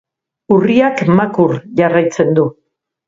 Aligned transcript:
Urriak 0.55 1.03
makur 1.19 1.53
jarraitzen 1.81 2.33
du. 2.41 2.47